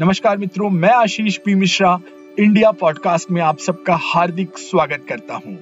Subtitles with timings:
[0.00, 2.00] नमस्कार मित्रों, मैं Ashish P Mishra,
[2.38, 5.54] India podcast में आप सबका हार्दिक स्वागत करता हूँ।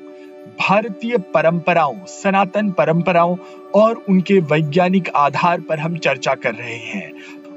[0.61, 3.37] भारतीय परंपराओं, सनातन परंपराओं
[3.74, 7.12] और उनके वैज्ञानिक आधार पर हम चर्चा कर रहे हैं।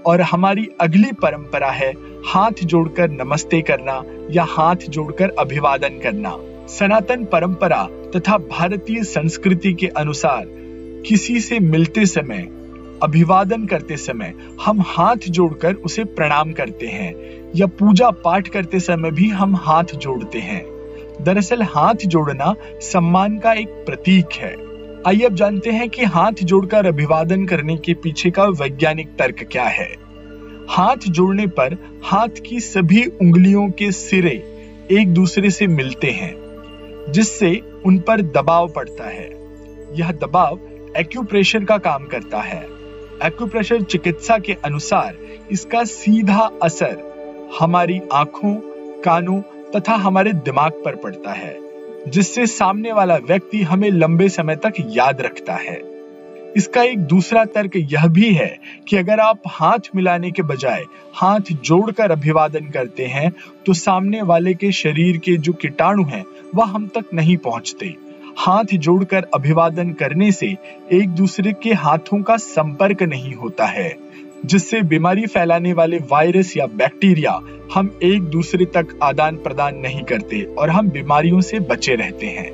[0.06, 1.94] और हमारी अगली परंपरा है
[2.26, 6.38] हाथ जोड़कर नमस्ते करना या हाथ जोड़कर अभिवादन करना।
[6.68, 10.46] सनातन परंपरा तथा भारतीय संस्कृति के अनुसार
[11.08, 12.65] किसी से मिलते समय
[13.04, 14.34] अभिवादन करते समय
[14.66, 17.14] हम हाथ जोड़कर उसे प्रणाम करते हैं,
[17.56, 20.66] या पूजा पाठ करते समय भी हम हाथ जोड़ते हैं।
[21.22, 24.56] दरअसल हाथ जोड़ना सम्मान का एक प्रतीक है।
[25.08, 29.64] आइए अब जानते हैं कि हाथ जोड़कर अभिवादन करने के पीछे का वैज्ञानिक तर्क क्या
[29.64, 29.90] है।
[30.70, 34.44] हाथ जोड़ने पर हाथ की सभी उंगलियों के सिरे
[34.92, 36.36] एक दूसरे से मिलते हैं,
[37.12, 39.30] जिससे उन पर दबाव पड़ता है।
[39.94, 40.60] यह दबाव
[40.98, 42.75] एक्यूप्रेशर का काम करता है।
[43.24, 45.18] एक्यूप्रेशर चिकित्सा के अनुसार
[45.52, 46.98] इसका सीधा असर
[47.60, 48.54] हमारी आँखों,
[49.02, 49.42] कानों
[49.76, 51.56] तथा हमारे दिमाग पर पड़ता है,
[52.08, 55.82] जिससे सामने वाला व्यक्ति हमें लंबे समय तक याद रखता है।
[56.58, 61.52] इसका एक दूसरा तर्क यह भी है कि अगर आप हाथ मिलाने के बजाय हाथ
[61.64, 63.32] जोड़कर अभिवादन करते हैं
[63.66, 67.96] तो सामने वाले के शरीर के जो कीटाणु हैं, वह हम तक नहीं पहुँचते।
[68.38, 70.58] हाथ जोड़कर अभिवादन करने से
[70.92, 73.96] एक दूसरे के हाथों का संपर्क नहीं होता है,
[74.46, 77.40] जिससे बीमारी फैलाने वाले वायरस या बैक्टीरिया
[77.74, 82.50] हम एक दूसरे तक आदान प्रदान नहीं करते और हम बीमारियों से बचे रहते हैं।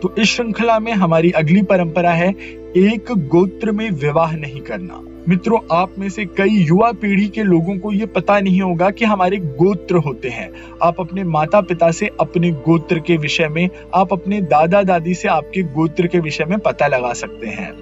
[0.00, 2.30] तो इस श्रृंखला में हमारी अगली परंपरा है,
[2.76, 7.78] एक गोत्र में विवाह नहीं करना। मित्रों, आप में से कई युवा पीढ़ी के लोगों
[7.78, 10.50] को ये पता नहीं होगा कि हमारे गोत्र होते हैं।
[10.82, 15.28] आप अपने माता पिता से अपने गोत्र के विषय में, आप अपने दादा दादी से
[15.28, 17.72] आपके गोत्र के विषय में पता लगा सकते हैं।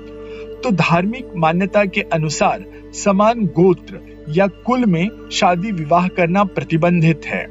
[0.65, 7.47] तो धार्मिक मान्यता के अनुसार, समान गोत्र या कुल में शादी विवाह करना प्रतिबंधित है।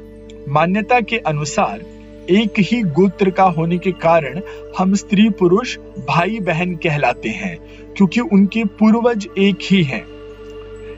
[0.48, 1.97] मान्यता के अनुसार
[2.30, 4.40] एक ही गोत्र का होने के कारण
[4.78, 5.76] हम स्त्री पुरुष
[6.08, 7.56] भाई बहन कहलाते हैं,
[7.96, 10.04] क्योंकि उनके पूर्वज एक ही हैं।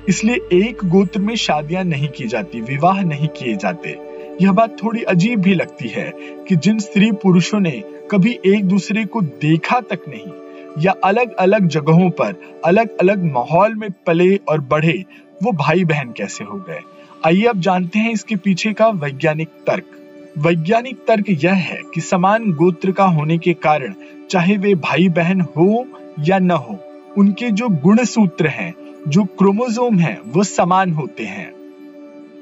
[0.09, 3.97] इसलिए एक गोत्र में शादियाँ नहीं की जाती, विवाह नहीं किए जाते।
[4.43, 6.13] यह बात थोड़ी अजीब भी लगती है
[6.49, 10.33] कि जिन स्त्री पुरुषों ने कभी एक दूसरे को देखा तक नहीं,
[10.79, 15.05] या अलग अलग जगहों पर अलग अलग माहौल में पले और बढ़े,
[15.43, 16.81] वो भाई बहन कैसे हो गए?
[17.27, 19.97] आइए अब जानते हैं इसके पीछे का वैज्ञानिक तर्क।
[20.39, 23.95] वैज्ञानिक तर्क यह है कि समान गोत्र का होने के कारण,
[24.31, 25.87] चाहे वे भाई बहन हो
[26.21, 26.79] या न हो,
[27.19, 28.75] उनके जो गुण सूत्र हैं,
[29.09, 31.53] जो क्रोमोजोम हैं, वो समान होते हैं।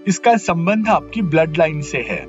[0.07, 2.27] इसका संबंध आपकी ब्लड लाइन से है।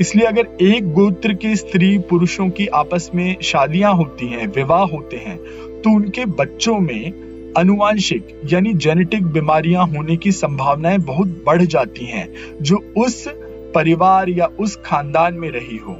[0.00, 5.16] इसलिए अगर एक गोत्र के स्त्री पुरुषों की आपस में शादियाँ होती हैं, विवाह होते
[5.16, 5.36] हैं
[5.82, 12.28] तो उनके बच्चों में अनुवांशिक, यानी जेनेटिक बीमारियाँ होने की संभावनाएँ बहुत बढ़ जाती हैं,
[12.62, 13.28] जो उस
[13.74, 15.96] परिवार या उस खानदान में रही हो।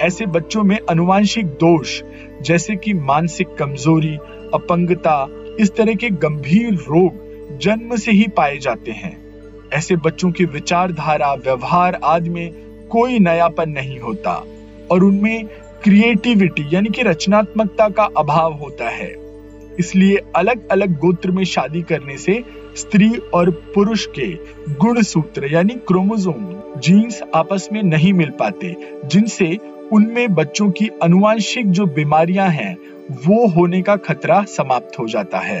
[0.00, 2.02] ऐसे बच्चों में अनुवांशिक दोष,
[2.42, 4.16] जैसे कि मानसिक कमज़ोरी,
[4.54, 5.26] अपंगता,
[5.60, 7.26] इस तरह के गंभीर रोग
[7.58, 9.26] जन्म से ही पाए जाते हैं।
[9.72, 12.52] ऐसे बच्चों की विचारधारा, व्यवहार आदि में
[12.90, 14.44] कोई नयापन नहीं होता
[14.90, 15.46] और उनमें
[15.84, 19.14] क्रिएटिविटी यानी कि रचनात्मकता का अभाव होता है।
[19.78, 22.44] इसलिए अलग अलग गोत्र में शादी करने से
[22.76, 24.28] स्त्री और पुरुष के
[24.74, 29.58] गुण सूत्र यानी क्रोमोजोम जीन्स आपस में नहीं मिल पाते, जिनसे
[29.92, 32.76] उनमें बच्चों की अनुवांशिक जो बीमारियाँ हैं,
[33.10, 35.60] वो होने का खतरा समाप्त हो जाता है।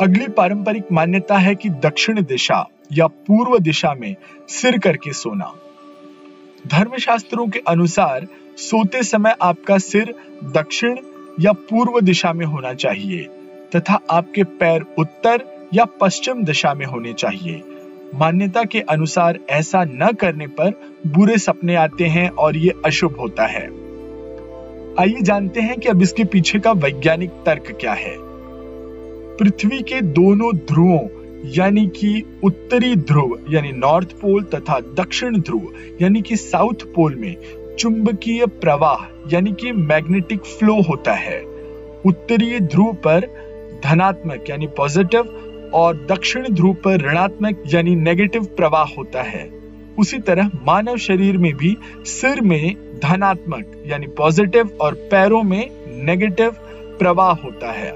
[0.00, 4.16] अगली पारंपरिक मान्यता है कि दक्षिण दिशा या पूर्व दिशा में
[4.48, 5.52] सिर करके सोना।
[6.66, 8.26] धर्मशास्त्रों के अनुसार
[8.56, 10.14] सोते समय आपका सिर
[10.44, 10.98] दक्षिण
[11.40, 13.22] या पूर्व दिशा में होना चाहिए,
[13.76, 17.62] तथा आपके पैर उत्तर या पश्चिम दिशा में होने चाहिए।
[18.14, 23.46] मान्यता के अनुसार ऐसा न करने पर बुरे सपने आते हैं और ये अशुभ होता
[23.46, 23.66] है।
[25.00, 28.16] आइए जानते हैं कि अब इसके पीछे का वैज्ञानिक तर्क क्या है।
[29.36, 31.08] पृथ्वी के दोनों ध्रुवों,
[31.44, 37.36] यानी कि उत्तरी ध्रुव, यानी नॉर्थ पोल तथा दक्षिण ध्रुव, यानी कि साउथ पोल में
[37.78, 41.42] चुंबकीय प्रवाह, यानी कि मैग्नेटिक फ्लो होता है।
[42.06, 43.20] उत्तरी ध्रुव पर
[43.84, 49.48] धनात्मक, यानी पॉजिटिव और दक्षिण ध्रुव पर ऋणात्मक यानी नेगेटिव प्रवाह होता है।
[49.98, 55.70] उसी तरह मानव शरीर में भी सिर में धनात्मक यानी पॉजिटिव और पैरों में
[56.04, 56.50] नेगेटिव
[56.98, 57.92] प्रवाह होता है।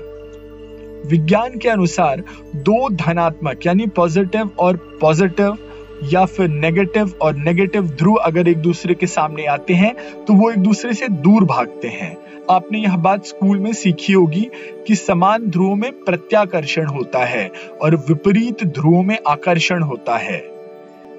[1.07, 2.23] विज्ञान के अनुसार
[2.57, 5.57] दो धनात्मक यानी पॉजिटिव और पॉजिटिव
[6.03, 9.95] या फिर नेगेटिव और नेगेटिव ध्रुव अगर एक दूसरे के सामने आते हैं
[10.25, 12.17] तो वो एक दूसरे से दूर भागते हैं।
[12.51, 14.49] आपने यह बात स्कूल में सीखी होगी
[14.87, 17.47] कि समान ध्रुवों में प्रत्याकर्षण होता है
[17.83, 20.43] और विपरीत ध्रुवों में आकर्षण होता है।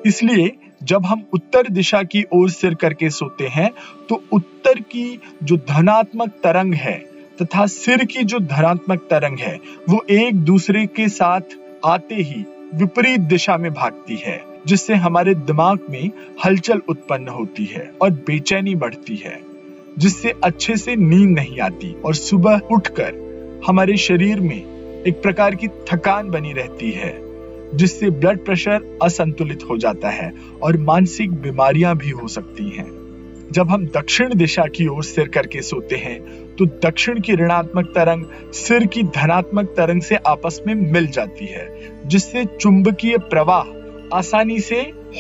[0.06, 0.52] इसलिए
[0.84, 3.70] जब हम उत्तर दिशा की ओर सिर करके सोते हैं
[4.10, 6.98] तो उत्तर की जो धनात्मक तरंग है
[7.42, 11.56] तथा सिर की जो धनात्मक तरंग है, वो एक दूसरे के साथ
[11.86, 16.12] आते ही विपरीत दिशा में भागती है। जिससे हमारे दिमाग में
[16.46, 19.40] हलचल उत्पन्न होती है और बेचैनी बढ़ती है,
[19.98, 23.24] जिससे अच्छे से नींद नहीं आती और सुबह उठकर
[23.68, 27.14] हमारे शरीर में एक प्रकार की थकान बनी रहती है,
[27.74, 30.32] जिससे ब्लड प्रेशर असंतुलित हो जाता है
[30.64, 32.90] और मानसिक बीमारियाँ भी हो सकती हैं।
[33.52, 36.20] जब हम दक्षिण दिशा की ओर सिर करके सोते हैं
[36.56, 38.24] तो दक्षिण की ऋणात्मक तरंग
[38.54, 41.68] सिर की धनात्मक तरंग से आपस में मिल जाती है,
[42.06, 43.64] जिससे चुंबकीय प्रवाह
[44.14, 44.76] आसानी से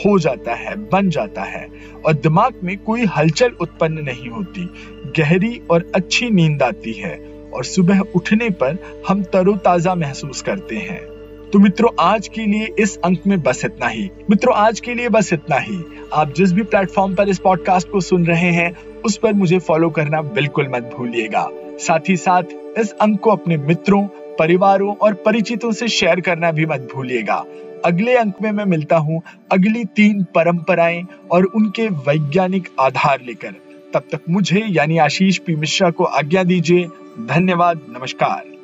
[0.05, 1.67] हो जाता है, बन जाता है।
[2.05, 4.69] और दिमाग में कोई हलचल उत्पन्न नहीं होती।
[5.17, 11.15] गहरी और अच्छी नींद आती है और सुबह उठने पर हम तरोताजा महसूस करते हैं।
[11.53, 15.09] तो मित्रों, आज के लिए इस अंक में बस इतना ही। मित्रों, आज के लिए
[15.09, 15.79] बस इतना ही।
[16.13, 19.89] आप जिस भी प्लेटफॉर्म पर इस पॉडकास्ट को सुन रहे हैं, उस पर मुझे फॉलो
[19.89, 22.43] करना बिल्कुल मत भूलिएगा। साथ ही साथ
[22.77, 24.07] इस अंक को अपने मित्रों,
[24.39, 27.45] परिवारों और परिचितों से शेयर करना भी मत भूलिएगा।
[27.85, 29.21] अगले अंक में मैं मिलता हूँ
[29.51, 33.55] अगली तीन परंपराएँ और उनके वैज्ञानिक आधार लेकर।
[33.93, 36.87] तब तक मुझे यानी आशीष पी मिश्रा को आज्ञा दीजिए।
[37.27, 38.54] धन्यवाद, नमस्कार।